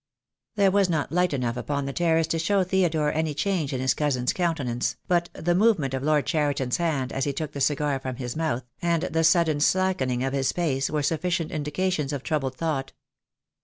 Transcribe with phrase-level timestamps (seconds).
[0.55, 3.93] There was not light enough upon the terrace to show Theodore any change in his
[3.93, 8.15] cousin's countenance, but the movement of Lord Cheriton's hand as he took the cigar from
[8.15, 12.93] his mouth, and the sudden slackening of his pace were sufficient indications of troubled thought.